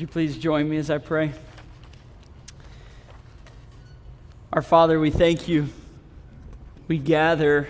[0.00, 1.30] Would you please join me as I pray?
[4.50, 5.68] Our Father, we thank you.
[6.88, 7.68] We gather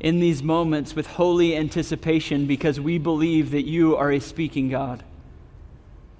[0.00, 5.04] in these moments with holy anticipation because we believe that you are a speaking God.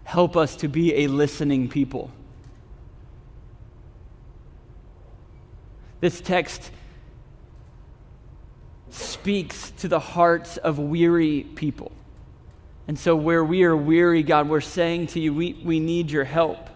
[0.04, 2.12] Help us to be a listening people.
[5.98, 6.70] This text
[8.90, 11.90] speaks to the hearts of weary people.
[12.88, 16.24] And so, where we are weary, God, we're saying to you, we, we need your
[16.24, 16.70] help.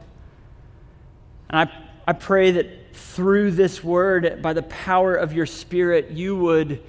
[1.48, 1.72] And I,
[2.06, 6.82] I pray that through this word, by the power of your Spirit, you would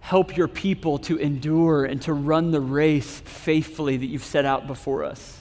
[0.00, 4.66] help your people to endure and to run the race faithfully that you've set out
[4.66, 5.38] before us.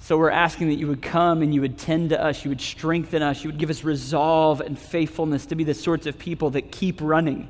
[0.00, 2.60] So we're asking that you would come and you would tend to us, you would
[2.60, 6.50] strengthen us, you would give us resolve and faithfulness to be the sorts of people
[6.50, 7.48] that keep running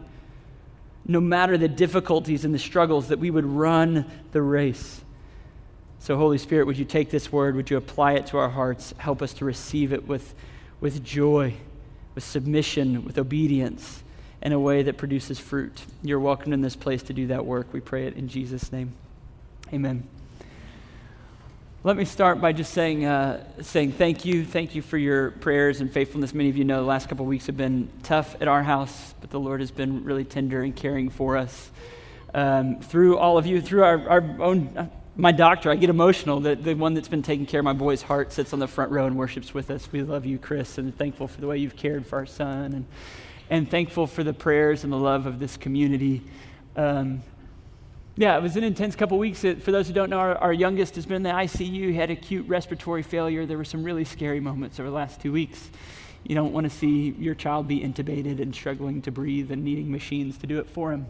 [1.07, 5.01] no matter the difficulties and the struggles, that we would run the race.
[5.99, 7.55] So, Holy Spirit, would you take this word?
[7.57, 8.93] Would you apply it to our hearts?
[8.99, 10.35] Help us to receive it with,
[10.81, 11.55] with joy,
[12.15, 14.03] with submission, with obedience,
[14.43, 15.85] in a way that produces fruit.
[16.03, 17.73] You're welcome in this place to do that work.
[17.73, 18.95] We pray it in Jesus' name.
[19.73, 20.03] Amen.
[21.85, 24.45] Let me start by just saying, uh, saying thank you.
[24.45, 26.33] Thank you for your prayers and faithfulness.
[26.33, 29.31] Many of you know the last couple weeks have been tough at our house, but
[29.31, 31.73] the Lord has been really tender and caring for us.
[32.35, 36.39] Um, through all of you, through our, our own, uh, my doctor, I get emotional
[36.43, 38.93] that the one that's been taking care of my boy's heart sits on the front
[38.93, 39.91] row and worships with us.
[39.91, 42.87] We love you, Chris, and thankful for the way you've cared for our son, and,
[43.51, 46.23] and thankful for the prayers and the love of this community.
[46.77, 47.25] Um,
[48.17, 49.41] yeah, it was an intense couple weeks.
[49.41, 51.91] For those who don't know, our, our, youngest has been in the ICU.
[51.91, 53.47] He had acute respiratory failure.
[53.47, 55.71] There were some really scary moments over the last two weeks.
[56.25, 59.91] You don't want to see your child be intubated and struggling to breathe and needing
[59.91, 61.07] machines to do it for him.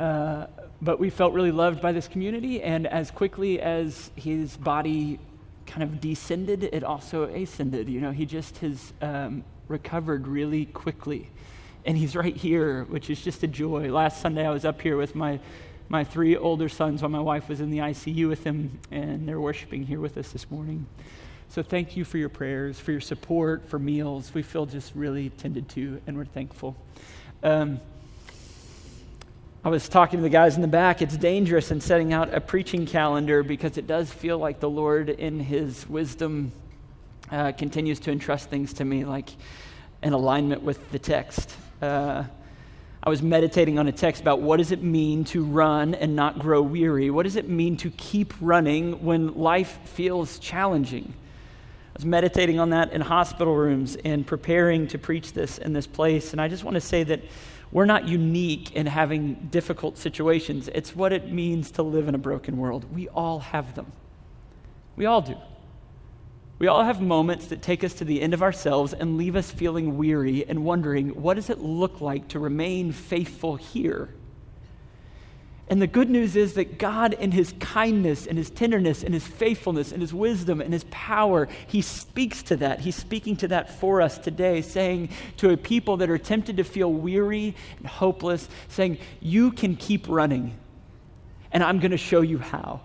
[0.00, 0.46] Uh,
[0.82, 5.18] but we felt really loved by this community, and as quickly as his body
[5.66, 7.88] kind of descended, it also ascended.
[7.88, 11.30] You know, he just has um, recovered really quickly.
[11.84, 13.92] And he's right here, which is just a joy.
[13.92, 15.40] Last Sunday, I was up here with my
[15.88, 19.40] my three older sons while my wife was in the ICU with them, and they're
[19.40, 20.86] worshiping here with us this morning.
[21.48, 24.34] So thank you for your prayers, for your support, for meals.
[24.34, 26.76] We feel just really tended to, and we're thankful.
[27.42, 27.80] Um,
[29.64, 31.00] I was talking to the guys in the back.
[31.00, 35.08] It's dangerous in setting out a preaching calendar because it does feel like the Lord,
[35.08, 36.52] in His wisdom,
[37.30, 39.30] uh, continues to entrust things to me, like
[40.02, 41.56] in alignment with the text.
[41.80, 42.24] Uh,
[43.08, 46.38] I was meditating on a text about what does it mean to run and not
[46.38, 47.08] grow weary?
[47.08, 51.14] What does it mean to keep running when life feels challenging?
[51.14, 55.86] I was meditating on that in hospital rooms and preparing to preach this in this
[55.86, 56.32] place.
[56.32, 57.22] And I just want to say that
[57.72, 60.68] we're not unique in having difficult situations.
[60.74, 62.84] It's what it means to live in a broken world.
[62.92, 63.90] We all have them.
[64.96, 65.36] We all do.
[66.58, 69.50] We all have moments that take us to the end of ourselves and leave us
[69.50, 74.08] feeling weary and wondering, what does it look like to remain faithful here?
[75.70, 79.26] And the good news is that God, in His kindness and His tenderness and His
[79.26, 82.80] faithfulness and His wisdom and His power, He speaks to that.
[82.80, 86.64] He's speaking to that for us today, saying to a people that are tempted to
[86.64, 90.58] feel weary and hopeless, saying, You can keep running,
[91.52, 92.80] and I'm going to show you how.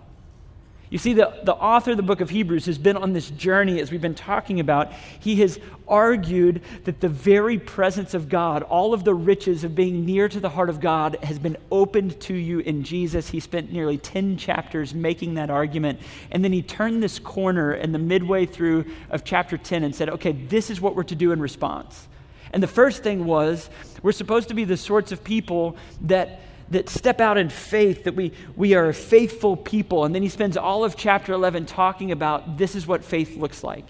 [0.90, 3.80] You see, the, the author of the book of Hebrews has been on this journey
[3.80, 4.92] as we've been talking about.
[4.92, 5.58] He has
[5.88, 10.40] argued that the very presence of God, all of the riches of being near to
[10.40, 13.28] the heart of God, has been opened to you in Jesus.
[13.28, 16.00] He spent nearly 10 chapters making that argument.
[16.30, 20.10] And then he turned this corner in the midway through of chapter 10 and said,
[20.10, 22.08] okay, this is what we're to do in response.
[22.52, 23.68] And the first thing was,
[24.02, 26.40] we're supposed to be the sorts of people that
[26.70, 30.04] that step out in faith, that we, we are faithful people.
[30.04, 33.62] And then he spends all of chapter 11 talking about this is what faith looks
[33.62, 33.86] like.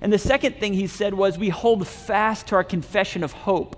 [0.00, 3.76] And the second thing he said was we hold fast to our confession of hope.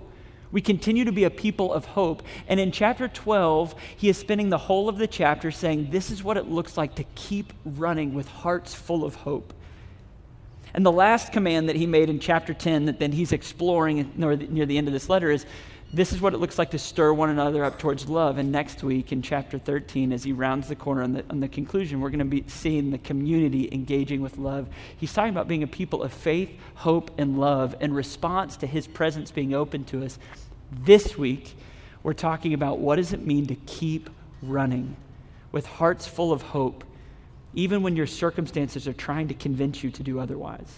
[0.51, 2.21] We continue to be a people of hope.
[2.47, 6.23] And in chapter 12, he is spending the whole of the chapter saying this is
[6.23, 9.53] what it looks like to keep running with hearts full of hope.
[10.75, 14.65] And the last command that he made in chapter 10 that then he's exploring near
[14.65, 15.45] the end of this letter is
[15.93, 18.39] this is what it looks like to stir one another up towards love.
[18.39, 21.47] And next week in chapter 13, as he rounds the corner on the, on the
[21.47, 24.67] conclusion, we're going to be seeing the community engaging with love.
[24.97, 28.87] He's talking about being a people of faith, hope, and love in response to his
[28.87, 30.17] presence being open to us.
[30.71, 31.55] This week,
[32.01, 34.09] we're talking about what does it mean to keep
[34.41, 34.95] running
[35.51, 36.83] with hearts full of hope,
[37.53, 40.73] even when your circumstances are trying to convince you to do otherwise.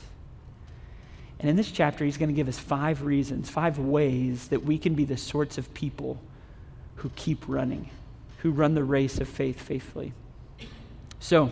[1.40, 4.78] And in this chapter, he's going to give us five reasons, five ways that we
[4.78, 6.20] can be the sorts of people
[6.96, 7.90] who keep running,
[8.40, 10.14] who run the race of faith faithfully.
[11.20, 11.52] So,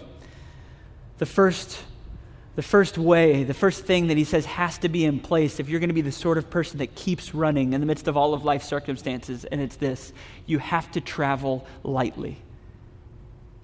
[1.18, 1.84] the first
[2.56, 5.70] the first way, the first thing that he says has to be in place if
[5.70, 8.16] you're going to be the sort of person that keeps running in the midst of
[8.16, 10.14] all of life's circumstances, and it's this
[10.46, 12.38] you have to travel lightly.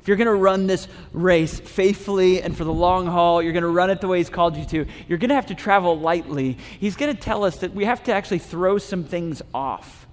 [0.01, 3.63] If you're going to run this race faithfully and for the long haul, you're going
[3.63, 5.99] to run it the way He's called you to, you're going to have to travel
[5.99, 6.57] lightly.
[6.79, 10.07] He's going to tell us that we have to actually throw some things off.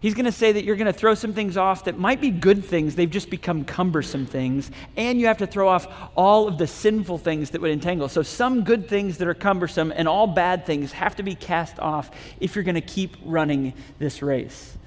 [0.00, 2.30] He's going to say that you're going to throw some things off that might be
[2.30, 5.86] good things, they've just become cumbersome things, and you have to throw off
[6.16, 8.08] all of the sinful things that would entangle.
[8.08, 11.78] So, some good things that are cumbersome and all bad things have to be cast
[11.78, 12.10] off
[12.40, 14.78] if you're going to keep running this race.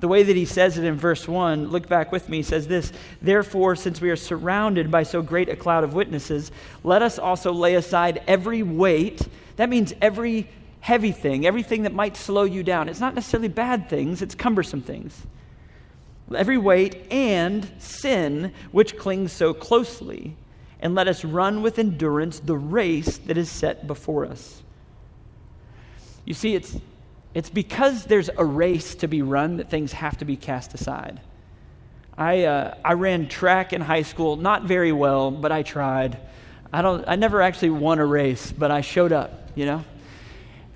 [0.00, 2.92] The way that he says it in verse 1, look back with me, says this
[3.22, 6.52] Therefore, since we are surrounded by so great a cloud of witnesses,
[6.84, 9.26] let us also lay aside every weight.
[9.56, 10.48] That means every
[10.80, 12.88] heavy thing, everything that might slow you down.
[12.88, 15.26] It's not necessarily bad things, it's cumbersome things.
[16.34, 20.36] Every weight and sin which clings so closely,
[20.80, 24.62] and let us run with endurance the race that is set before us.
[26.24, 26.76] You see, it's,
[27.36, 31.20] it's because there's a race to be run that things have to be cast aside.
[32.16, 36.16] I, uh, I ran track in high school, not very well, but I tried.
[36.72, 39.84] I, don't, I never actually won a race, but I showed up, you know?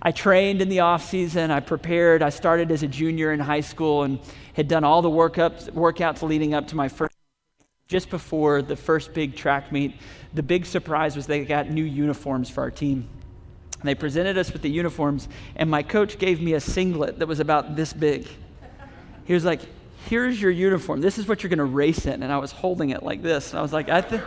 [0.02, 1.50] I trained in the off season.
[1.50, 2.20] I prepared.
[2.20, 4.18] I started as a junior in high school and
[4.52, 7.14] had done all the workups, workouts leading up to my first.
[7.88, 9.94] Just before the first big track meet,
[10.34, 13.08] the big surprise was they got new uniforms for our team.
[13.80, 17.26] And they presented us with the uniforms, and my coach gave me a singlet that
[17.26, 18.28] was about this big.
[19.24, 19.60] He was like,
[20.06, 21.00] Here's your uniform.
[21.00, 22.22] This is what you're going to race in.
[22.22, 23.50] And I was holding it like this.
[23.50, 24.22] And I was like, I, th-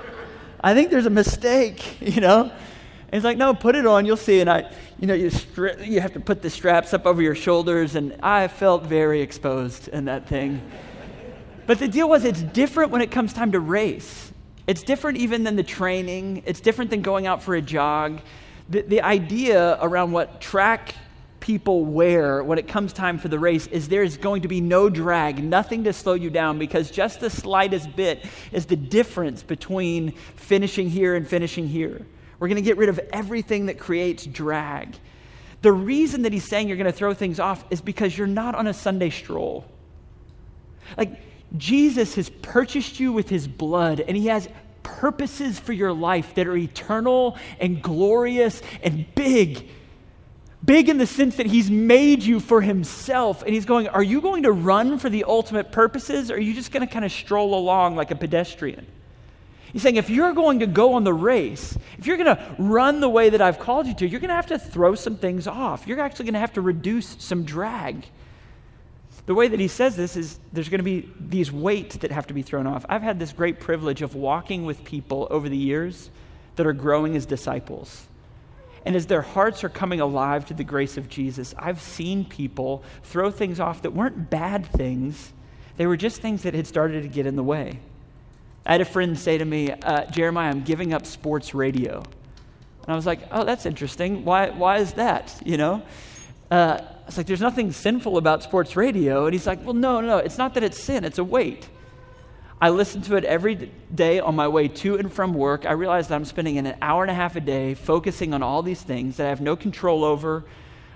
[0.61, 2.43] I think there's a mistake, you know?
[2.43, 4.39] And he's like, no, put it on, you'll see.
[4.39, 7.35] And I, you know, you, stri- you have to put the straps up over your
[7.35, 7.95] shoulders.
[7.95, 10.61] And I felt very exposed in that thing.
[11.65, 14.31] but the deal was, it's different when it comes time to race.
[14.67, 16.43] It's different even than the training.
[16.45, 18.21] It's different than going out for a jog.
[18.73, 20.95] The, the idea around what track
[21.39, 24.89] people wear when it comes time for the race is there's going to be no
[24.89, 30.13] drag, nothing to slow you down, because just the slightest bit is the difference between
[30.37, 32.03] finishing here and finishing here.
[32.39, 34.95] We're going to get rid of everything that creates drag.
[35.61, 38.55] The reason that he's saying you're going to throw things off is because you're not
[38.55, 39.65] on a Sunday stroll.
[40.97, 41.21] Like,
[41.55, 44.49] Jesus has purchased you with his blood, and he has
[44.83, 49.69] purposes for your life that are eternal and glorious and big.
[50.63, 53.41] Big in the sense that he's made you for himself.
[53.41, 56.53] And he's going, Are you going to run for the ultimate purposes, or are you
[56.53, 58.85] just going to kind of stroll along like a pedestrian?
[59.73, 62.99] He's saying if you're going to go on the race, if you're going to run
[62.99, 65.47] the way that I've called you to, you're going to have to throw some things
[65.47, 65.87] off.
[65.87, 68.05] You're actually going to have to reduce some drag.
[69.25, 72.27] The way that he says this is there's going to be these weights that have
[72.27, 72.85] to be thrown off.
[72.89, 76.09] I've had this great privilege of walking with people over the years
[76.55, 78.07] that are growing as disciples.
[78.85, 82.83] And as their hearts are coming alive to the grace of Jesus, I've seen people
[83.03, 85.31] throw things off that weren't bad things,
[85.77, 87.79] they were just things that had started to get in the way.
[88.65, 91.97] I had a friend say to me, uh, Jeremiah, I'm giving up sports radio.
[92.83, 94.25] And I was like, oh, that's interesting.
[94.25, 95.41] Why, why is that?
[95.45, 95.83] You know?
[96.51, 99.25] Uh, I was like, there's nothing sinful about sports radio.
[99.25, 101.67] And he's like, well, no, no, it's not that it's sin, it's a weight.
[102.61, 105.65] I listen to it every day on my way to and from work.
[105.65, 108.61] I realize that I'm spending an hour and a half a day focusing on all
[108.61, 110.45] these things that I have no control over.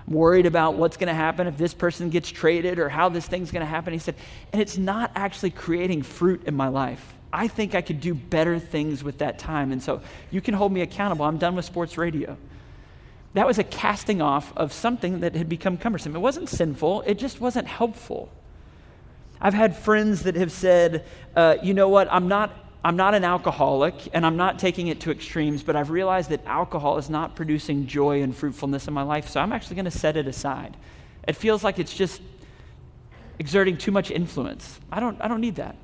[0.06, 3.26] I'm worried about what's going to happen if this person gets traded or how this
[3.26, 3.92] thing's going to happen.
[3.92, 4.14] He said,
[4.50, 7.14] and it's not actually creating fruit in my life.
[7.30, 9.70] I think I could do better things with that time.
[9.70, 10.00] And so
[10.30, 11.26] you can hold me accountable.
[11.26, 12.38] I'm done with sports radio.
[13.38, 16.16] That was a casting off of something that had become cumbersome.
[16.16, 18.32] It wasn't sinful, it just wasn't helpful.
[19.40, 21.04] I've had friends that have said,
[21.36, 22.52] uh, you know what, I'm not,
[22.82, 26.44] I'm not an alcoholic and I'm not taking it to extremes, but I've realized that
[26.46, 29.92] alcohol is not producing joy and fruitfulness in my life, so I'm actually going to
[29.92, 30.76] set it aside.
[31.28, 32.20] It feels like it's just
[33.38, 34.80] exerting too much influence.
[34.90, 35.76] I don't, I don't need that.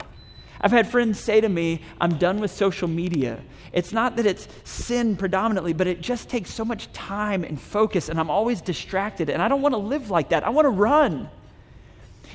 [0.65, 3.39] I've had friends say to me, I'm done with social media.
[3.75, 8.09] It's not that it's sin predominantly, but it just takes so much time and focus,
[8.09, 10.43] and I'm always distracted, and I don't want to live like that.
[10.43, 11.29] I want to run.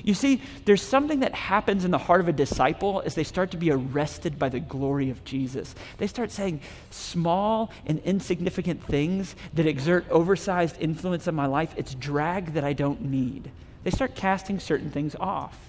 [0.04, 3.50] You see, there's something that happens in the heart of a disciple as they start
[3.52, 5.74] to be arrested by the glory of Jesus.
[5.98, 11.74] They start saying small and insignificant things that exert oversized influence on my life.
[11.78, 13.50] It's drag that I don't need.
[13.84, 15.69] They start casting certain things off.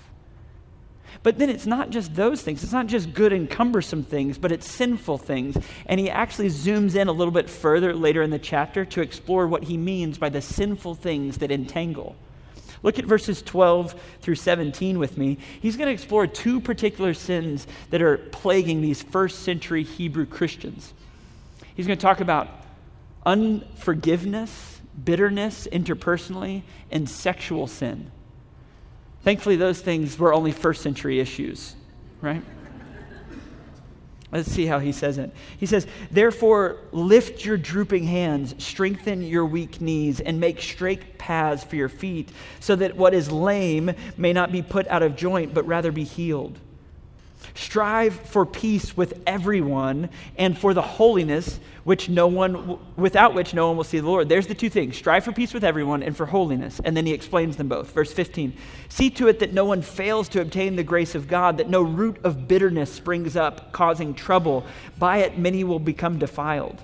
[1.23, 2.63] But then it's not just those things.
[2.63, 5.57] It's not just good and cumbersome things, but it's sinful things.
[5.87, 9.47] And he actually zooms in a little bit further later in the chapter to explore
[9.47, 12.17] what he means by the sinful things that entangle.
[12.83, 15.39] Look at verses 12 through 17 with me.
[15.61, 20.95] He's going to explore two particular sins that are plaguing these first century Hebrew Christians.
[21.75, 22.49] He's going to talk about
[23.27, 28.11] unforgiveness, bitterness interpersonally, and sexual sin.
[29.23, 31.75] Thankfully, those things were only first century issues,
[32.21, 32.43] right?
[34.33, 35.33] Let's see how he says it.
[35.59, 41.65] He says, Therefore, lift your drooping hands, strengthen your weak knees, and make straight paths
[41.65, 45.53] for your feet, so that what is lame may not be put out of joint,
[45.53, 46.59] but rather be healed.
[47.55, 51.59] Strive for peace with everyone and for the holiness
[51.91, 54.29] which no one without which no one will see the Lord.
[54.29, 54.97] There's the two things.
[54.97, 56.81] Strive for peace with everyone and for holiness.
[56.85, 57.91] And then he explains them both.
[57.91, 58.57] Verse 15.
[58.89, 61.83] See to it that no one fails to obtain the grace of God, that no
[61.83, 64.65] root of bitterness springs up causing trouble.
[65.01, 66.81] By it many will become defiled.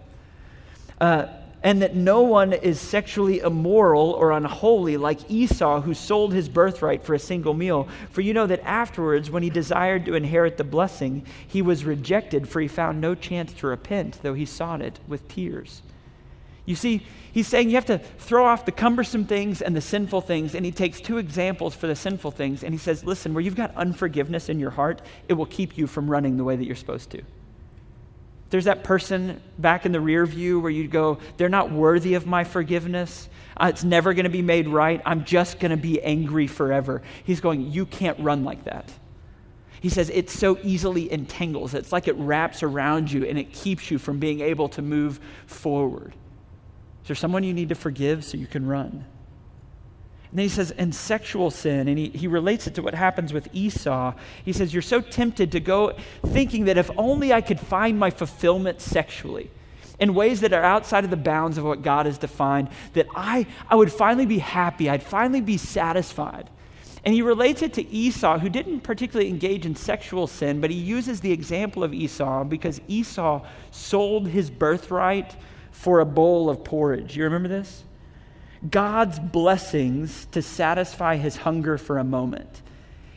[1.00, 1.26] Uh,
[1.66, 7.02] and that no one is sexually immoral or unholy like Esau, who sold his birthright
[7.02, 7.88] for a single meal.
[8.10, 12.48] For you know that afterwards, when he desired to inherit the blessing, he was rejected,
[12.48, 15.82] for he found no chance to repent, though he sought it with tears.
[16.66, 20.20] You see, he's saying you have to throw off the cumbersome things and the sinful
[20.20, 23.42] things, and he takes two examples for the sinful things, and he says, Listen, where
[23.42, 26.64] you've got unforgiveness in your heart, it will keep you from running the way that
[26.64, 27.22] you're supposed to.
[28.50, 32.26] There's that person back in the rear view where you go, they're not worthy of
[32.26, 33.28] my forgiveness.
[33.56, 35.00] Uh, it's never going to be made right.
[35.04, 37.02] I'm just going to be angry forever.
[37.24, 38.92] He's going, You can't run like that.
[39.80, 41.74] He says it so easily entangles.
[41.74, 45.20] It's like it wraps around you and it keeps you from being able to move
[45.46, 46.14] forward.
[47.02, 49.04] Is there someone you need to forgive so you can run?
[50.30, 53.32] And then he says, and sexual sin, and he, he relates it to what happens
[53.32, 54.14] with Esau.
[54.44, 58.10] He says, You're so tempted to go thinking that if only I could find my
[58.10, 59.50] fulfillment sexually
[59.98, 63.46] in ways that are outside of the bounds of what God has defined, that I,
[63.68, 66.50] I would finally be happy, I'd finally be satisfied.
[67.04, 70.76] And he relates it to Esau, who didn't particularly engage in sexual sin, but he
[70.76, 75.36] uses the example of Esau because Esau sold his birthright
[75.70, 77.16] for a bowl of porridge.
[77.16, 77.84] You remember this?
[78.70, 82.62] God's blessings to satisfy his hunger for a moment.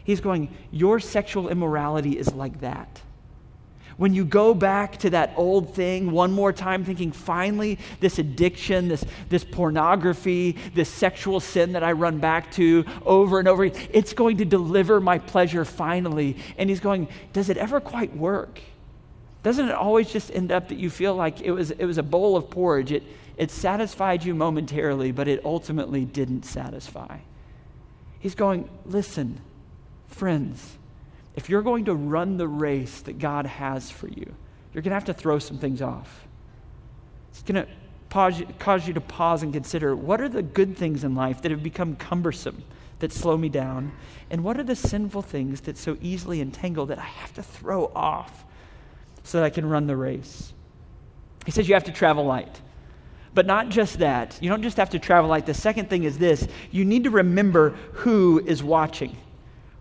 [0.03, 3.01] He's going, Your sexual immorality is like that.
[3.97, 8.87] When you go back to that old thing one more time, thinking, finally, this addiction,
[8.87, 14.13] this, this pornography, this sexual sin that I run back to over and over, it's
[14.13, 16.37] going to deliver my pleasure finally.
[16.57, 18.61] And he's going, Does it ever quite work?
[19.43, 22.03] Doesn't it always just end up that you feel like it was, it was a
[22.03, 22.91] bowl of porridge?
[22.91, 23.03] It,
[23.39, 27.19] it satisfied you momentarily, but it ultimately didn't satisfy.
[28.19, 29.39] He's going, listen,
[30.07, 30.77] friends,
[31.37, 34.35] if you're going to run the race that God has for you,
[34.73, 36.27] you're going to have to throw some things off.
[37.31, 37.67] It's going to
[38.59, 41.63] cause you to pause and consider what are the good things in life that have
[41.63, 42.65] become cumbersome,
[42.99, 43.93] that slow me down,
[44.29, 47.89] and what are the sinful things that so easily entangle that I have to throw
[47.95, 48.43] off
[49.23, 50.51] so that I can run the race.
[51.45, 52.59] He says you have to travel light.
[53.33, 54.37] But not just that.
[54.41, 55.45] You don't just have to travel light.
[55.45, 59.15] The second thing is this you need to remember who is watching.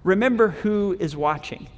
[0.05, 1.69] Remember who is watching.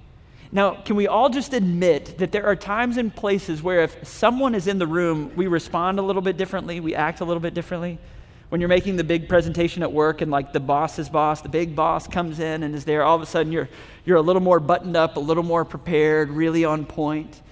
[0.52, 4.56] Now, can we all just admit that there are times and places where if someone
[4.56, 7.54] is in the room, we respond a little bit differently, we act a little bit
[7.54, 7.98] differently?
[8.48, 11.76] When you're making the big presentation at work and like the boss's boss, the big
[11.76, 13.68] boss comes in and is there, all of a sudden you're,
[14.04, 17.42] you're a little more buttoned up, a little more prepared, really on point.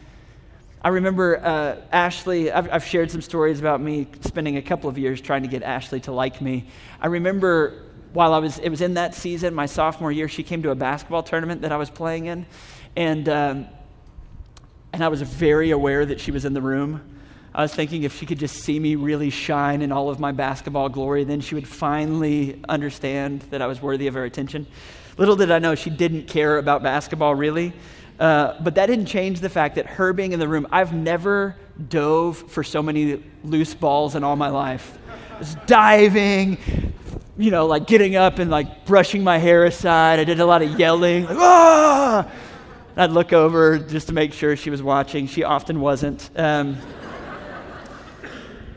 [0.81, 4.97] I remember uh, Ashley, I've, I've, shared some stories about me spending a couple of
[4.97, 6.69] years trying to get Ashley to like me.
[7.01, 7.83] I remember
[8.13, 10.77] while I was, it was in that season, my sophomore year, she came to a
[10.77, 12.47] basketball tournament that I was playing in.
[12.95, 13.67] And, um,
[14.93, 17.03] and I was very aware that she was in the room.
[17.53, 20.31] I was thinking if she could just see me really shine in all of my
[20.31, 24.67] basketball glory, then she would finally understand that I was worthy of her attention.
[25.17, 27.73] Little did I know she didn't care about basketball really.
[28.19, 31.55] Uh, but that didn't change the fact that her being in the room, I've never
[31.89, 34.99] dove for so many loose balls in all my life.
[35.39, 36.59] Just diving,
[37.37, 40.19] you know, like getting up and like brushing my hair aside.
[40.19, 42.29] I did a lot of yelling, like, ah!
[42.97, 45.29] I'd look over just to make sure she was watching.
[45.29, 46.29] She often wasn't.
[46.35, 46.77] Um,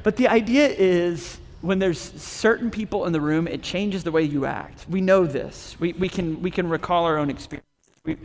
[0.03, 4.21] but the idea is when there's certain people in the room, it changes the way
[4.21, 4.85] you act.
[4.87, 5.75] We know this.
[5.79, 7.65] We, we, can, we can recall our own experience.
[8.03, 8.17] We,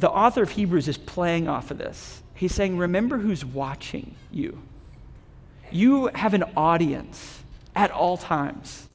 [0.00, 2.22] the author of Hebrews is playing off of this.
[2.34, 4.62] He's saying, Remember who's watching you.
[5.70, 7.42] You have an audience
[7.76, 8.88] at all times.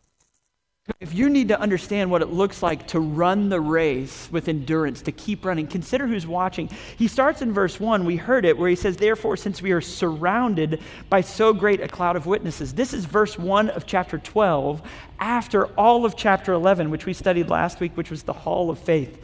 [1.00, 5.02] If you need to understand what it looks like to run the race with endurance,
[5.04, 6.70] to keep running, consider who's watching.
[6.98, 9.82] He starts in verse 1, we heard it, where he says, Therefore, since we are
[9.82, 12.74] surrounded by so great a cloud of witnesses.
[12.74, 14.82] This is verse 1 of chapter 12,
[15.20, 18.80] after all of chapter 11, which we studied last week, which was the hall of
[18.80, 19.20] faith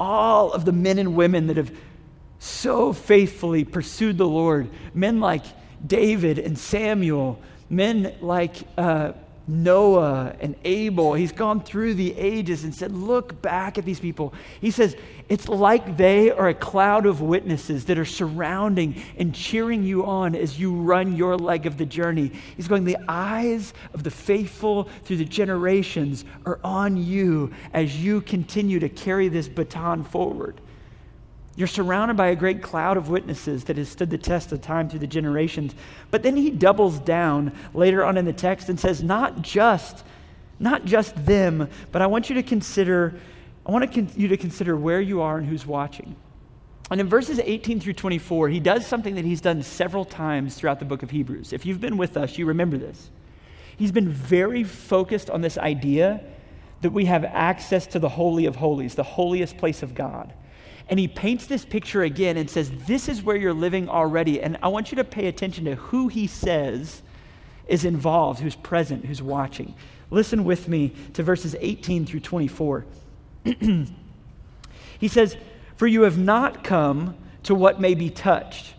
[0.00, 1.70] all of the men and women that have
[2.40, 4.68] so faithfully pursued the Lord.
[4.94, 5.44] Men like
[5.86, 7.38] David and Samuel,
[7.68, 9.12] men like uh,
[9.50, 11.14] Noah and Abel.
[11.14, 14.32] He's gone through the ages and said, Look back at these people.
[14.60, 14.96] He says,
[15.28, 20.34] It's like they are a cloud of witnesses that are surrounding and cheering you on
[20.34, 22.32] as you run your leg of the journey.
[22.56, 28.20] He's going, The eyes of the faithful through the generations are on you as you
[28.20, 30.60] continue to carry this baton forward.
[31.56, 34.88] You're surrounded by a great cloud of witnesses that has stood the test of time
[34.88, 35.74] through the generations.
[36.10, 40.04] But then he doubles down later on in the text and says, not just,
[40.58, 43.18] not just them, but I want you to consider,
[43.66, 46.16] I want you to consider where you are and who's watching.
[46.90, 50.78] And in verses 18 through 24, he does something that he's done several times throughout
[50.78, 51.52] the book of Hebrews.
[51.52, 53.10] If you've been with us, you remember this.
[53.76, 56.20] He's been very focused on this idea
[56.82, 60.32] that we have access to the Holy of Holies, the holiest place of God.
[60.90, 64.42] And he paints this picture again and says, This is where you're living already.
[64.42, 67.02] And I want you to pay attention to who he says
[67.68, 69.76] is involved, who's present, who's watching.
[70.10, 72.84] Listen with me to verses 18 through 24.
[74.98, 75.36] he says,
[75.76, 78.74] For you have not come to what may be touched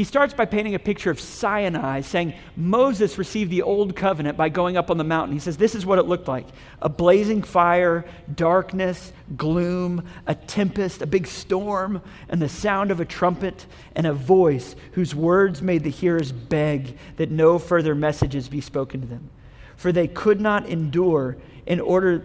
[0.00, 4.48] he starts by painting a picture of Sinai, saying Moses received the old covenant by
[4.48, 5.34] going up on the mountain.
[5.34, 6.46] He says this is what it looked like
[6.80, 13.04] a blazing fire, darkness, gloom, a tempest, a big storm, and the sound of a
[13.04, 18.62] trumpet and a voice whose words made the hearers beg that no further messages be
[18.62, 19.28] spoken to them.
[19.76, 22.24] For they could not endure in order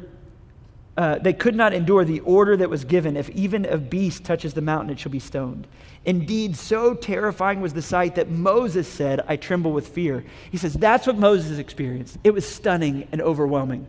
[0.97, 4.53] uh, they could not endure the order that was given if even a beast touches
[4.53, 5.67] the mountain, it shall be stoned.
[6.05, 10.23] Indeed, so terrifying was the sight that Moses said, I tremble with fear.
[10.51, 12.17] He says, That's what Moses experienced.
[12.23, 13.87] It was stunning and overwhelming.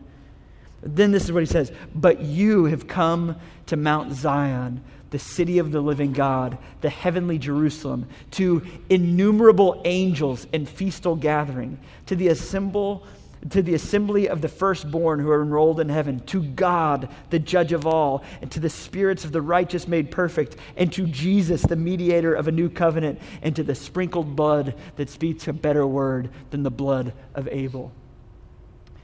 [0.81, 3.37] Then this is what he says But you have come
[3.67, 10.45] to Mount Zion, the city of the living God, the heavenly Jerusalem, to innumerable angels
[10.51, 13.05] in feastal gathering, to the assemble
[13.51, 17.71] to the assembly of the firstborn who are enrolled in heaven, to God, the judge
[17.71, 21.75] of all, and to the spirits of the righteous made perfect, and to Jesus, the
[21.75, 26.29] mediator of a new covenant, and to the sprinkled blood that speaks a better word
[26.49, 27.91] than the blood of Abel.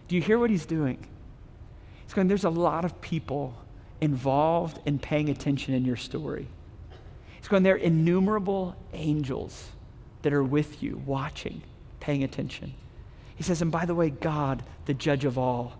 [0.07, 1.05] Do you hear what he's doing?
[2.03, 3.55] He's going, There's a lot of people
[4.01, 6.47] involved in paying attention in your story.
[7.37, 9.69] He's going, There are innumerable angels
[10.23, 11.61] that are with you, watching,
[11.99, 12.73] paying attention.
[13.35, 15.73] He says, and by the way, God, the judge of all,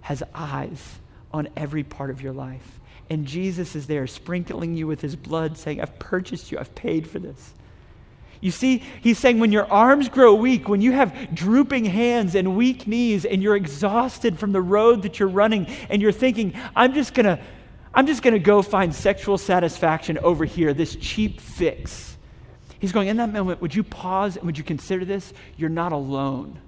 [0.00, 0.98] has eyes
[1.32, 2.80] on every part of your life.
[3.10, 7.08] And Jesus is there sprinkling you with his blood, saying, I've purchased you, I've paid
[7.08, 7.54] for this.
[8.40, 12.56] You see, he's saying when your arms grow weak, when you have drooping hands and
[12.56, 16.94] weak knees, and you're exhausted from the road that you're running, and you're thinking, I'm
[16.94, 17.40] just gonna,
[17.92, 22.16] I'm just gonna go find sexual satisfaction over here, this cheap fix.
[22.78, 25.32] He's going, in that moment, would you pause and would you consider this?
[25.56, 26.60] You're not alone.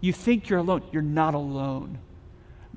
[0.00, 0.82] You think you're alone.
[0.92, 1.98] You're not alone.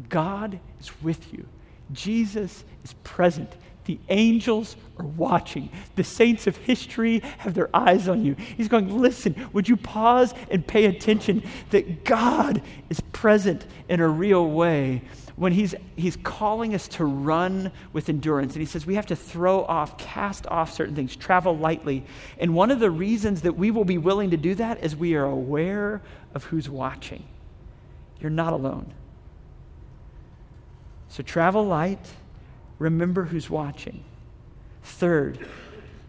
[0.09, 1.45] God is with you.
[1.91, 3.51] Jesus is present.
[3.85, 5.69] The angels are watching.
[5.95, 8.35] The saints of history have their eyes on you.
[8.35, 14.07] He's going, Listen, would you pause and pay attention that God is present in a
[14.07, 15.01] real way
[15.35, 18.53] when he's, he's calling us to run with endurance.
[18.53, 22.03] And he says we have to throw off, cast off certain things, travel lightly.
[22.37, 25.15] And one of the reasons that we will be willing to do that is we
[25.15, 27.23] are aware of who's watching.
[28.19, 28.93] You're not alone.
[31.09, 32.05] So travel light,
[32.79, 34.03] remember who's watching.
[34.83, 35.45] Third,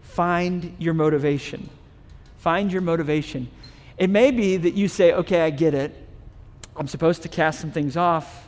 [0.01, 1.69] find your motivation.
[2.37, 3.49] Find your motivation.
[3.97, 5.95] It may be that you say, okay, I get it.
[6.75, 8.47] I'm supposed to cast some things off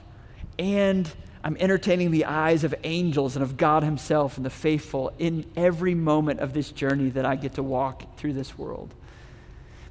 [0.57, 1.11] and
[1.43, 5.93] I'm entertaining the eyes of angels and of God Himself and the faithful in every
[5.93, 8.93] moment of this journey that I get to walk through this world.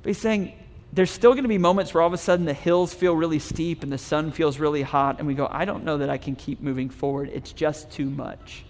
[0.03, 0.53] But He's saying
[0.95, 3.41] there's still going to be moments where all of a sudden the hills feel really
[3.41, 6.19] steep and the sun feels really hot, and we go, I don't know that I
[6.19, 7.31] can keep moving forward.
[7.35, 8.65] It's just too much.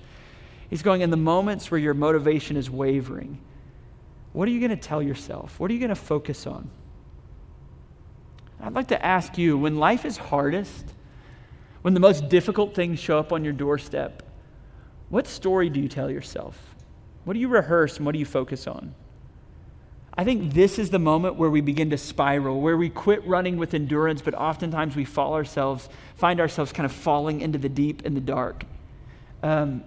[0.71, 3.39] He's going, in the moments where your motivation is wavering,
[4.33, 5.61] what are you going to tell yourself?
[5.61, 6.71] What are you going to focus on?
[8.59, 10.87] I'd like to ask you when life is hardest,
[11.83, 14.23] when the most difficult things show up on your doorstep,
[15.11, 16.59] what story do you tell yourself?
[17.25, 18.95] What do you rehearse and what do you focus on?
[20.17, 23.57] I think this is the moment where we begin to spiral, where we quit running
[23.57, 28.05] with endurance, but oftentimes we fall ourselves, find ourselves kind of falling into the deep
[28.05, 28.65] and the dark.
[29.43, 29.83] Um,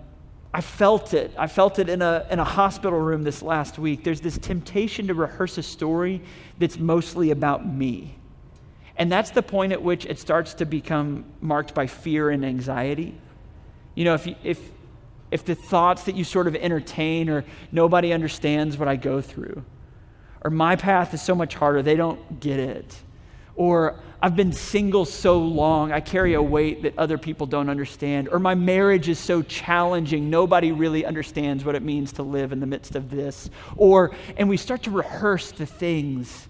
[0.54, 1.34] I felt it.
[1.38, 4.04] I felt it in a, in a hospital room this last week.
[4.04, 6.22] There's this temptation to rehearse a story
[6.58, 8.16] that's mostly about me.
[8.98, 13.16] And that's the point at which it starts to become marked by fear and anxiety.
[13.96, 14.60] You know, if, you, if,
[15.32, 19.64] if the thoughts that you sort of entertain or nobody understands what I go through,
[20.48, 22.96] or my path is so much harder, they don't get it,
[23.58, 28.30] or I've been single so long, I carry a weight that other people don't understand,
[28.30, 32.62] or my marriage is so challenging, nobody really understands what it means to live in
[32.62, 36.48] the midst of this, or, and we start to rehearse the things.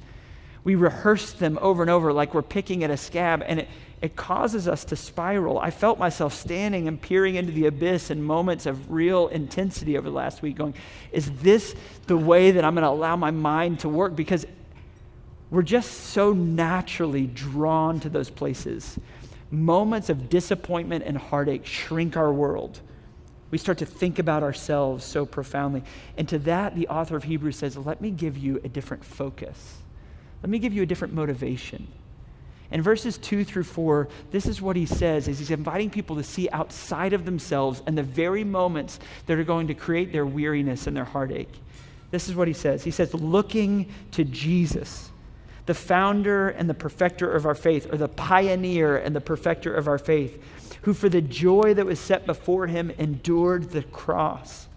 [0.64, 3.68] We rehearse them over and over like we're picking at a scab, and it,
[4.02, 5.58] it causes us to spiral.
[5.58, 10.10] I felt myself standing and peering into the abyss in moments of real intensity over
[10.10, 10.76] the last week, going,
[11.12, 14.16] Is this the way that I'm going to allow my mind to work?
[14.16, 14.46] Because
[15.50, 19.00] we're just so naturally drawn to those places.
[19.50, 22.82] Moments of disappointment and heartache shrink our world.
[23.50, 25.84] We start to think about ourselves so profoundly.
[26.18, 29.78] And to that, the author of Hebrews says, Let me give you a different focus.
[30.44, 31.88] Let me give you a different motivation.
[32.72, 36.24] In verses 2 through 4, this is what he says is he's inviting people to
[36.24, 40.86] see outside of themselves and the very moments that are going to create their weariness
[40.86, 41.54] and their heartache.
[42.12, 42.84] This is what he says.
[42.84, 45.10] He says, looking to Jesus,
[45.66, 49.88] the founder and the perfecter of our faith, or the pioneer and the perfecter of
[49.88, 50.42] our faith,
[50.82, 54.68] who for the joy that was set before him endured the cross,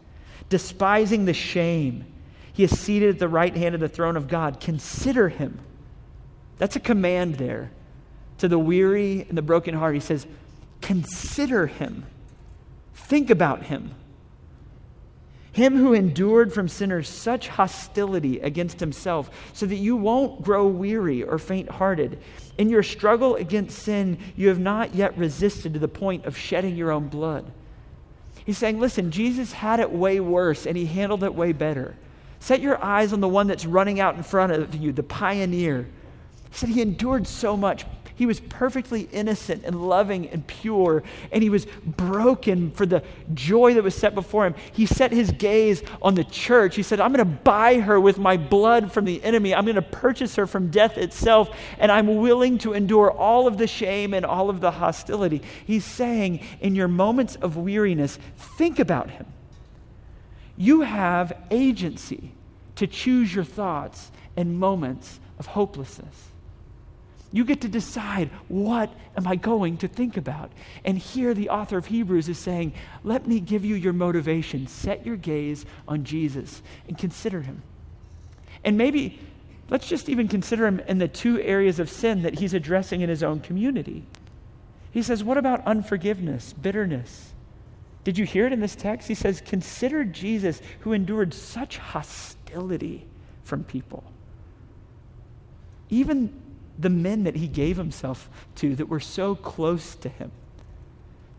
[0.48, 2.04] despising the shame.
[2.52, 4.60] He is seated at the right hand of the throne of God.
[4.60, 5.60] Consider him.
[6.58, 7.70] That's a command there
[8.40, 9.94] to the weary and the broken heart.
[9.94, 10.26] He says,
[10.80, 12.06] Consider him,
[12.94, 13.94] think about him.
[15.52, 21.24] Him who endured from sinners such hostility against himself, so that you won't grow weary
[21.24, 22.20] or faint hearted.
[22.56, 26.76] In your struggle against sin, you have not yet resisted to the point of shedding
[26.76, 27.50] your own blood.
[28.44, 31.96] He's saying, listen, Jesus had it way worse and he handled it way better.
[32.38, 35.88] Set your eyes on the one that's running out in front of you, the pioneer.
[36.50, 37.84] He said he endured so much.
[38.20, 41.02] He was perfectly innocent and loving and pure,
[41.32, 43.02] and he was broken for the
[43.32, 44.54] joy that was set before him.
[44.74, 46.76] He set his gaze on the church.
[46.76, 49.54] He said, I'm going to buy her with my blood from the enemy.
[49.54, 53.56] I'm going to purchase her from death itself, and I'm willing to endure all of
[53.56, 55.40] the shame and all of the hostility.
[55.66, 59.24] He's saying, in your moments of weariness, think about him.
[60.58, 62.32] You have agency
[62.76, 66.29] to choose your thoughts in moments of hopelessness.
[67.32, 70.50] You get to decide what am I going to think about.
[70.84, 72.72] And here the author of Hebrews is saying,
[73.04, 74.66] let me give you your motivation.
[74.66, 77.62] Set your gaze on Jesus and consider him.
[78.64, 79.20] And maybe
[79.68, 83.08] let's just even consider him in the two areas of sin that he's addressing in
[83.08, 84.04] his own community.
[84.90, 87.32] He says, What about unforgiveness, bitterness?
[88.02, 89.06] Did you hear it in this text?
[89.06, 93.06] He says, Consider Jesus who endured such hostility
[93.44, 94.02] from people.
[95.90, 96.39] Even
[96.80, 100.32] the men that he gave himself to that were so close to him.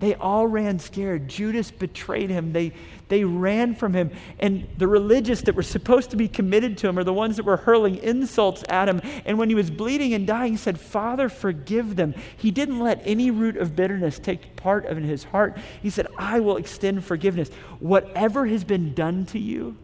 [0.02, 1.28] They all ran scared.
[1.28, 2.54] Judas betrayed him.
[2.54, 2.74] They,
[3.08, 4.10] they ran from him.
[4.40, 7.46] And the religious that were supposed to be committed to him are the ones that
[7.46, 9.00] were hurling insults at him.
[9.26, 12.16] And when he was bleeding and dying, he said, Father, forgive them.
[12.36, 15.60] He didn't let any root of bitterness take part in his heart.
[15.84, 17.50] He said, I will extend forgiveness.
[17.80, 19.78] Whatever has been done to you,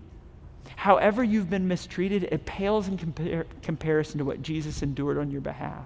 [0.87, 5.41] however you've been mistreated, it pales in compar- comparison to what Jesus endured on your
[5.41, 5.83] behalf.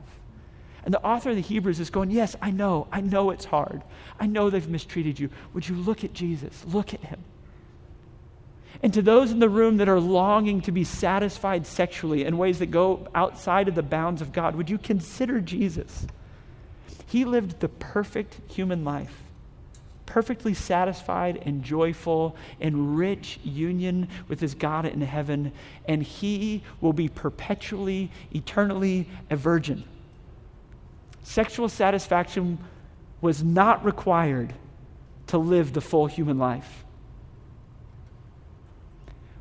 [0.85, 2.85] And the author of the Hebrews is going, Yes, I know.
[2.91, 3.81] I know it's hard.
[4.19, 5.31] I know they've mistreated you.
[5.55, 6.63] Would you look at Jesus?
[6.67, 7.19] Look at him.
[8.83, 12.59] And to those in the room that are longing to be satisfied sexually in ways
[12.59, 16.05] that go outside of the bounds of God, would you consider Jesus?
[17.07, 19.30] He lived the perfect human life
[20.11, 25.53] perfectly satisfied and joyful and rich union with his God in heaven,
[25.87, 29.85] and he will be perpetually, eternally a virgin.
[31.23, 32.59] Sexual satisfaction
[33.21, 34.53] was not required
[35.27, 36.83] to live the full human life.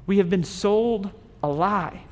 [0.07, 1.11] We have been sold
[1.43, 2.03] a lie.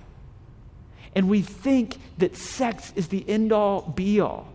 [1.14, 4.48] And we think that sex is the end all be all.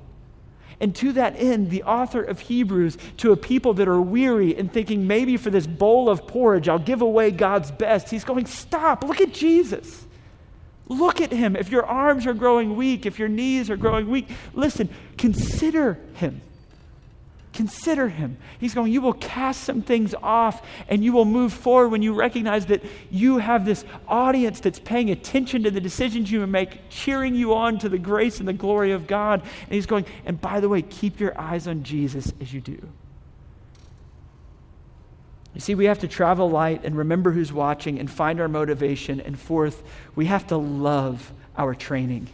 [0.84, 4.70] And to that end, the author of Hebrews, to a people that are weary and
[4.70, 9.06] thinking maybe for this bowl of porridge, I'll give away God's best, he's going, Stop,
[9.06, 10.06] look at Jesus.
[10.90, 11.56] Look at him.
[11.56, 16.42] If your arms are growing weak, if your knees are growing weak, listen, consider him.
[17.54, 18.38] Consider him.
[18.60, 22.14] He's going, You will cast some things off and you will move forward when you
[22.14, 27.36] recognize that you have this audience that's paying attention to the decisions you make, cheering
[27.36, 29.42] you on to the grace and the glory of God.
[29.42, 32.90] And he's going, And by the way, keep your eyes on Jesus as you do.
[35.54, 39.22] You see, we have to travel light and remember who's watching and find our motivation.
[39.22, 39.84] And fourth,
[40.16, 42.30] we have to love our training.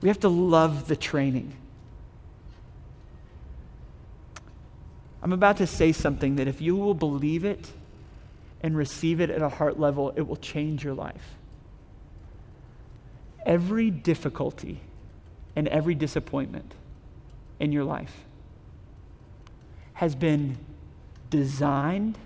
[0.00, 1.54] We have to love the training.
[5.22, 7.72] I'm about to say something that if you will believe it
[8.62, 11.36] and receive it at a heart level, it will change your life.
[13.44, 14.80] Every difficulty
[15.56, 16.74] and every disappointment
[17.58, 18.24] in your life
[19.94, 20.56] has been
[21.30, 22.16] designed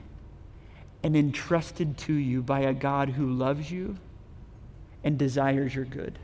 [1.03, 3.97] and entrusted to you by a God who loves you
[5.03, 6.19] and desires your good.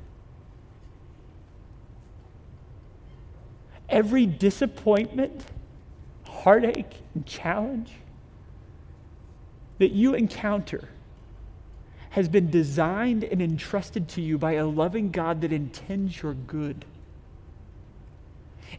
[3.88, 5.46] Every disappointment,
[6.42, 7.92] heartache, and challenge
[9.79, 10.88] that you encounter
[12.11, 16.85] has been designed and entrusted to you by a loving God that intends your good.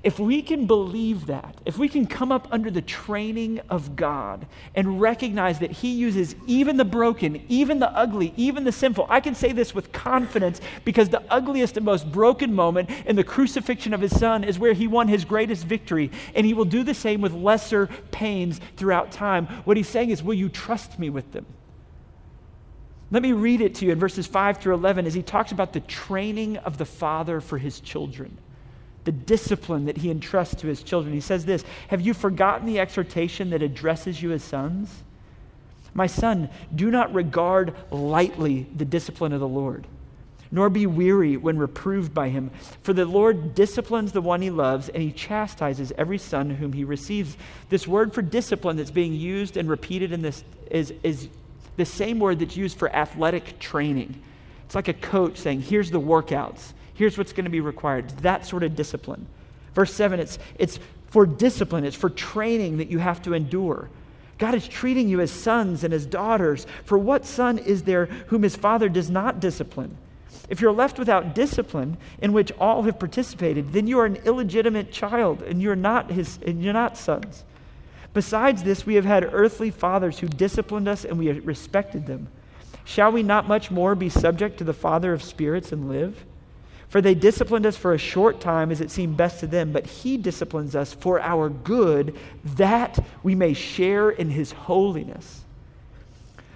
[0.01, 4.47] If we can believe that, if we can come up under the training of God
[4.73, 9.19] and recognize that He uses even the broken, even the ugly, even the sinful, I
[9.19, 13.93] can say this with confidence because the ugliest and most broken moment in the crucifixion
[13.93, 16.11] of His Son is where He won His greatest victory.
[16.33, 19.47] And He will do the same with lesser pains throughout time.
[19.65, 21.45] What He's saying is, Will you trust me with them?
[23.11, 25.73] Let me read it to you in verses 5 through 11 as he talks about
[25.73, 28.37] the training of the Father for his children
[29.05, 31.13] the discipline that he entrusts to his children.
[31.13, 35.03] He says this Have you forgotten the exhortation that addresses you as sons?
[35.93, 39.87] My son, do not regard lightly the discipline of the Lord,
[40.51, 42.51] nor be weary when reproved by him.
[42.83, 46.83] For the Lord disciplines the one he loves, and he chastises every son whom he
[46.83, 47.37] receives.
[47.69, 51.27] This word for discipline that's being used and repeated in this is, is
[51.77, 54.21] the same word that's used for athletic training.
[54.65, 56.73] It's like a coach saying, Here's the workouts.
[56.99, 58.09] Here's what's going to be required.
[58.23, 59.25] That sort of discipline.
[59.73, 63.89] Verse 7, it's, it's for discipline, it's for training that you have to endure.
[64.37, 66.67] God is treating you as sons and as daughters.
[66.83, 69.95] For what son is there whom his father does not discipline?
[70.49, 74.91] If you're left without discipline in which all have participated, then you are an illegitimate
[74.91, 77.45] child and you're not his and you're not sons.
[78.13, 82.27] Besides this, we have had earthly fathers who disciplined us and we respected them.
[82.83, 86.25] Shall we not much more be subject to the Father of spirits and live?
[86.89, 89.85] For they disciplined us for a short time as it seemed best to them, but
[89.85, 95.45] he disciplines us for our good, that we may share in his holiness.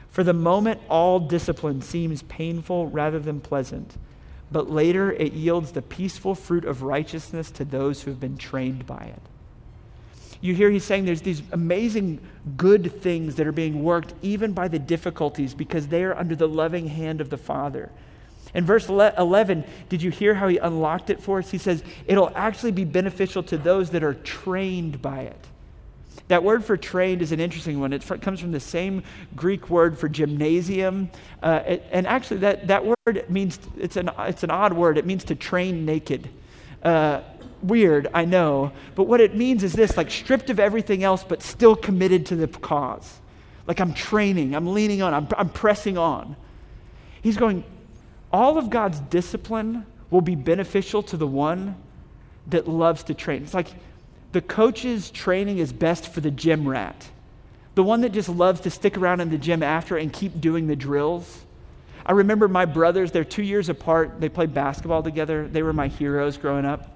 [0.10, 3.96] For the moment, all discipline seems painful rather than pleasant,
[4.52, 8.88] but later it yields the peaceful fruit of righteousness to those who have been trained
[8.88, 9.22] by it.
[10.42, 12.20] You hear he's saying there's these amazing
[12.58, 16.48] good things that are being worked even by the difficulties because they are under the
[16.48, 17.92] loving hand of the Father.
[18.54, 21.50] In verse 11, did you hear how he unlocked it for us?
[21.50, 25.48] He says, it'll actually be beneficial to those that are trained by it.
[26.28, 27.94] That word for trained is an interesting one.
[27.94, 29.04] It comes from the same
[29.36, 31.10] Greek word for gymnasium.
[31.42, 34.98] Uh, and actually, that, that word means, it's an, it's an odd word.
[34.98, 36.30] It means to train naked.
[36.82, 37.22] Uh,
[37.64, 38.72] weird, I know.
[38.96, 42.36] But what it means is this like stripped of everything else, but still committed to
[42.36, 43.20] the cause.
[43.68, 46.36] Like I'm training, I'm leaning on, I'm, I'm pressing on.
[47.22, 47.64] He's going,
[48.34, 51.76] all of God's discipline will be beneficial to the one
[52.48, 53.44] that loves to train.
[53.44, 53.68] It's like
[54.32, 57.10] the coach's training is best for the gym rat,
[57.76, 60.68] the one that just loves to stick around in the gym after and keep doing
[60.68, 61.46] the drills.
[62.06, 64.20] I remember my brothers, they're two years apart.
[64.20, 65.48] They played basketball together.
[65.48, 66.93] They were my heroes growing up.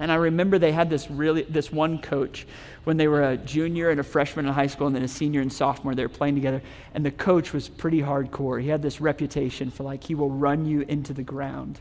[0.00, 2.46] And I remember they had this really this one coach
[2.84, 5.40] when they were a junior and a freshman in high school and then a senior
[5.40, 6.62] and sophomore they were playing together
[6.94, 8.62] and the coach was pretty hardcore.
[8.62, 11.80] He had this reputation for like he will run you into the ground.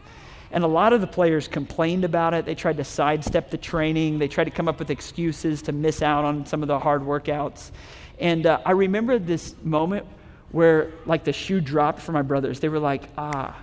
[0.52, 2.46] And a lot of the players complained about it.
[2.46, 4.18] They tried to sidestep the training.
[4.18, 7.02] They tried to come up with excuses to miss out on some of the hard
[7.02, 7.72] workouts.
[8.20, 10.06] And uh, I remember this moment
[10.52, 12.62] where, like, the shoe dropped for my brothers.
[12.62, 13.56] They were like, ah,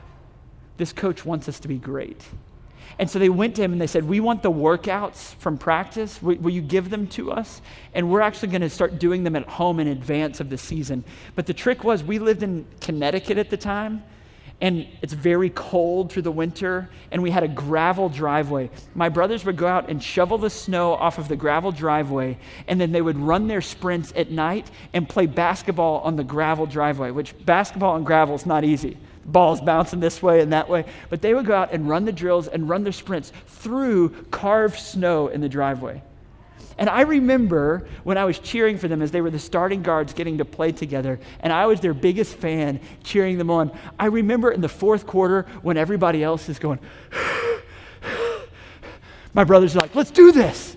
[0.76, 2.22] this coach wants us to be great.
[2.98, 6.22] And so they went to him and they said, We want the workouts from practice.
[6.22, 7.60] Will, will you give them to us?
[7.92, 11.04] And we're actually going to start doing them at home in advance of the season.
[11.34, 14.02] But the trick was, we lived in Connecticut at the time,
[14.60, 18.70] and it's very cold through the winter, and we had a gravel driveway.
[18.94, 22.80] My brothers would go out and shovel the snow off of the gravel driveway, and
[22.80, 27.10] then they would run their sprints at night and play basketball on the gravel driveway,
[27.10, 30.84] which basketball on gravel is not easy balls bouncing this way and that way.
[31.10, 34.78] But they would go out and run the drills and run their sprints through carved
[34.78, 36.02] snow in the driveway.
[36.76, 40.12] And I remember when I was cheering for them as they were the starting guards
[40.12, 43.70] getting to play together, and I was their biggest fan cheering them on.
[43.98, 46.80] I remember in the fourth quarter when everybody else is going,
[49.34, 50.76] my brothers are like, let's do this.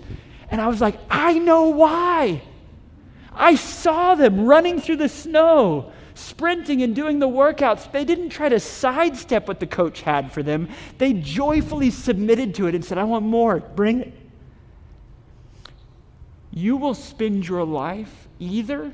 [0.50, 2.42] And I was like, I know why.
[3.34, 8.48] I saw them running through the snow sprinting and doing the workouts, they didn't try
[8.48, 10.68] to sidestep what the coach had for them.
[10.98, 13.60] They joyfully submitted to it and said, I want more.
[13.60, 14.14] Bring it.
[16.58, 18.92] you will spend your life either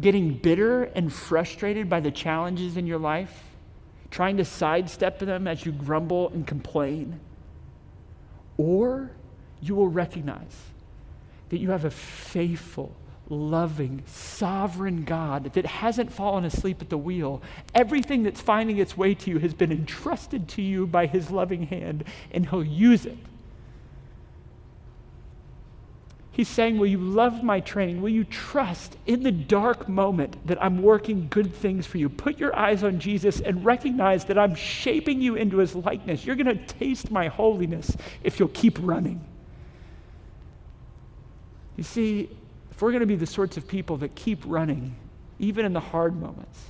[0.00, 3.44] getting bitter and frustrated by the challenges in your life,
[4.10, 7.20] trying to sidestep them as you grumble and complain,
[8.56, 9.10] or
[9.60, 10.56] you will recognize
[11.50, 12.94] that you have a faithful,
[13.34, 17.42] loving, sovereign God that hasn't fallen asleep at the wheel.
[17.74, 21.66] Everything that's finding its way to you has been entrusted to you by His loving
[21.66, 23.18] hand, and He'll use it
[26.34, 28.02] He's saying, Will you love my training?
[28.02, 32.08] Will you trust in the dark moment that I'm working good things for you?
[32.08, 36.26] Put your eyes on Jesus and recognize that I'm shaping you into his likeness.
[36.26, 39.24] You're going to taste my holiness if you'll keep running.
[41.76, 42.30] You see,
[42.74, 44.96] if we're going to be the sorts of people that keep running,
[45.38, 46.60] even in the hard moments,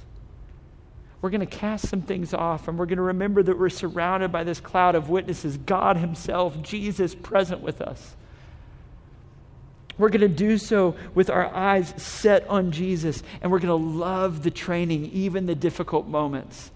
[1.22, 4.30] we're going to cast some things off and we're going to remember that we're surrounded
[4.30, 8.14] by this cloud of witnesses God Himself, Jesus present with us.
[9.96, 13.88] We're going to do so with our eyes set on Jesus, and we're going to
[13.88, 16.70] love the training, even the difficult moments.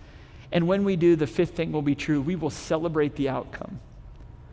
[0.52, 3.80] And when we do, the fifth thing will be true we will celebrate the outcome.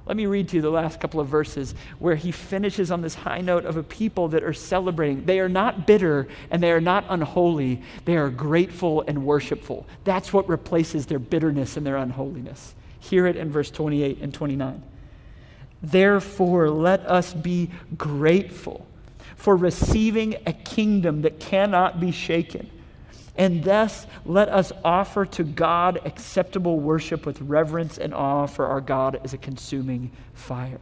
[0.06, 3.16] Let me read to you the last couple of verses where he finishes on this
[3.16, 5.26] high note of a people that are celebrating.
[5.26, 7.82] They are not bitter and they are not unholy.
[8.06, 9.88] They are grateful and worshipful.
[10.04, 12.76] That's what replaces their bitterness and their unholiness.
[13.00, 14.84] Hear it in verse 28 and 29.
[15.82, 18.86] Therefore, let us be grateful
[19.36, 22.70] for receiving a kingdom that cannot be shaken.
[23.38, 28.82] And thus, let us offer to God acceptable worship with reverence and awe, for our
[28.82, 30.80] God is a consuming fire.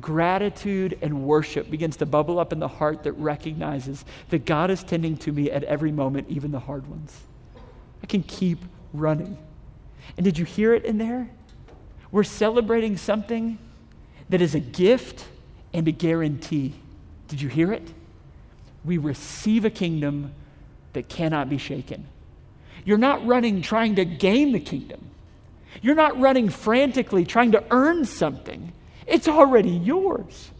[0.00, 4.82] Gratitude and worship begins to bubble up in the heart that recognizes that God is
[4.82, 7.20] tending to me at every moment, even the hard ones.
[8.02, 8.58] I can keep
[8.92, 9.38] running.
[10.16, 11.30] And did you hear it in there?
[12.10, 13.58] We're celebrating something
[14.28, 15.26] that is a gift
[15.72, 16.74] and a guarantee.
[17.28, 17.92] Did you hear it?
[18.84, 20.34] We receive a kingdom
[20.92, 22.06] that cannot be shaken.
[22.84, 25.10] You're not running trying to gain the kingdom.
[25.80, 28.72] You're not running frantically trying to earn something.
[29.06, 30.50] It's already yours.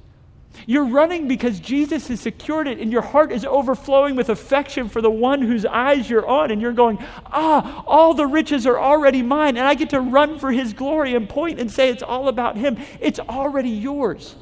[0.67, 5.01] You're running because Jesus has secured it, and your heart is overflowing with affection for
[5.01, 9.23] the one whose eyes you're on, and you're going, Ah, all the riches are already
[9.23, 12.29] mine, and I get to run for his glory and point and say it's all
[12.29, 12.79] about him.
[13.01, 14.37] It's already yours.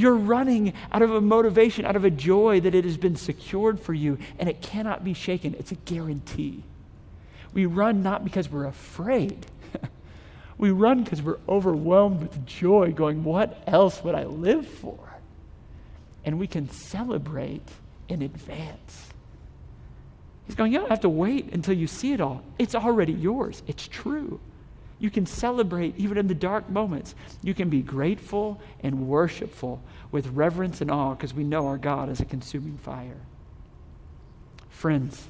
[0.00, 3.78] You're running out of a motivation, out of a joy that it has been secured
[3.78, 5.54] for you, and it cannot be shaken.
[5.58, 6.62] It's a guarantee.
[7.52, 9.44] We run not because we're afraid.
[10.58, 14.98] we run because we're overwhelmed with joy, going, What else would I live for?
[16.24, 17.68] and we can celebrate
[18.08, 19.08] in advance.
[20.46, 22.42] He's going, You don't have to wait until you see it all.
[22.58, 24.40] It's already yours, it's true.
[25.00, 27.14] You can celebrate even in the dark moments.
[27.42, 29.82] You can be grateful and worshipful
[30.12, 33.22] with reverence and awe because we know our God is a consuming fire.
[34.68, 35.26] Friends,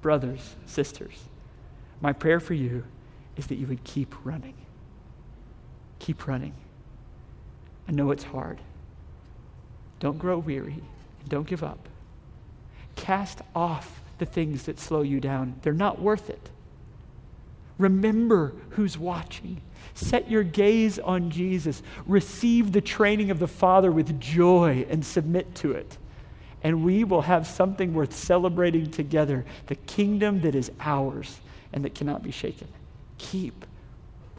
[0.00, 1.24] brothers, sisters,
[2.00, 2.84] my prayer for you
[3.36, 4.54] is that you would keep running.
[5.98, 6.54] Keep running.
[7.88, 8.60] I know it's hard.
[9.98, 10.80] Don't grow weary
[11.20, 11.88] and don't give up.
[12.94, 16.50] Cast off the things that slow you down, they're not worth it.
[17.78, 19.60] Remember who's watching.
[19.94, 21.82] Set your gaze on Jesus.
[22.06, 25.98] Receive the training of the Father with joy and submit to it.
[26.62, 31.40] And we will have something worth celebrating together the kingdom that is ours
[31.72, 32.68] and that cannot be shaken.
[33.18, 33.66] Keep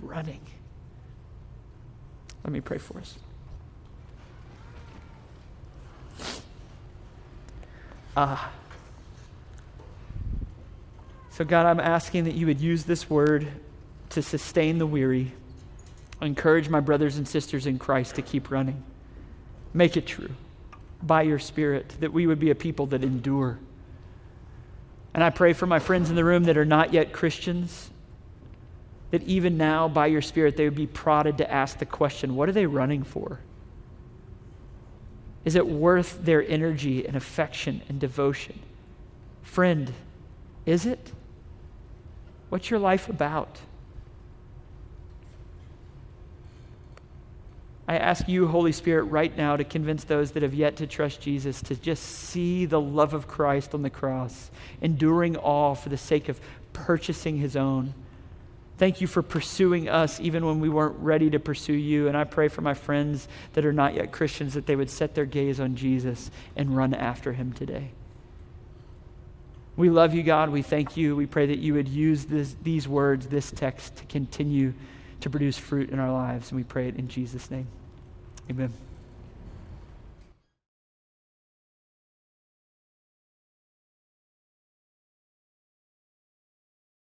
[0.02, 0.42] running.
[2.44, 3.18] Let me pray for us.
[8.18, 8.52] Ah.
[11.36, 13.46] So, God, I'm asking that you would use this word
[14.12, 15.34] to sustain the weary,
[16.22, 18.82] encourage my brothers and sisters in Christ to keep running.
[19.74, 20.30] Make it true
[21.04, 23.60] by your Spirit that we would be a people that endure.
[25.14, 27.90] And I pray for my friends in the room that are not yet Christians,
[29.12, 32.48] that even now, by your Spirit, they would be prodded to ask the question what
[32.48, 33.42] are they running for?
[35.44, 38.58] Is it worth their energy and affection and devotion?
[39.44, 39.92] Friend,
[40.66, 41.12] is it?
[42.56, 43.60] What's your life about?
[47.86, 51.20] I ask you, Holy Spirit, right now to convince those that have yet to trust
[51.20, 55.98] Jesus to just see the love of Christ on the cross, enduring all for the
[55.98, 56.40] sake of
[56.72, 57.94] purchasing his own.
[58.78, 62.08] Thank you for pursuing us even when we weren't ready to pursue you.
[62.08, 65.14] And I pray for my friends that are not yet Christians that they would set
[65.14, 67.92] their gaze on Jesus and run after him today.
[69.78, 70.50] We love you, God.
[70.50, 71.16] We thank you.
[71.16, 74.74] We pray that you would use this, these words, this text, to continue
[75.22, 76.52] to produce fruit in our lives.
[76.52, 77.68] And we pray it in Jesus' name.
[78.50, 78.85] Amen.